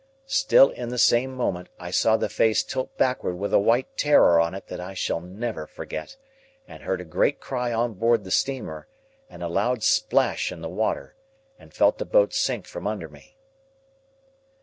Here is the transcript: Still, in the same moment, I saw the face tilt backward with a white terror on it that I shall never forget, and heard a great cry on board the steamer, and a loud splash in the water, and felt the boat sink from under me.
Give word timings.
Still, 0.25 0.71
in 0.71 0.89
the 0.89 0.97
same 0.97 1.31
moment, 1.31 1.69
I 1.79 1.91
saw 1.91 2.17
the 2.17 2.27
face 2.27 2.63
tilt 2.63 2.97
backward 2.97 3.35
with 3.35 3.53
a 3.53 3.59
white 3.59 3.97
terror 3.97 4.39
on 4.41 4.55
it 4.55 4.65
that 4.65 4.79
I 4.79 4.95
shall 4.95 5.21
never 5.21 5.67
forget, 5.67 6.17
and 6.67 6.81
heard 6.81 7.01
a 7.01 7.05
great 7.05 7.39
cry 7.39 7.71
on 7.71 7.93
board 7.93 8.23
the 8.23 8.31
steamer, 8.31 8.87
and 9.29 9.43
a 9.43 9.47
loud 9.47 9.83
splash 9.83 10.51
in 10.51 10.61
the 10.61 10.69
water, 10.69 11.13
and 11.59 11.71
felt 11.71 11.99
the 11.99 12.05
boat 12.05 12.33
sink 12.33 12.65
from 12.65 12.87
under 12.87 13.09
me. 13.09 13.37